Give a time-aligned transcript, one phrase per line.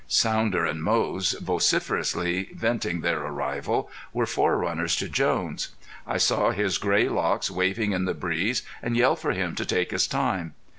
[0.07, 5.75] Sounder and Moze, vociferously venting their arrival, were forerunners to Jones.
[6.07, 9.91] I saw his gray locks waving in the breeze, and yelled for him to take
[9.91, 10.55] his time.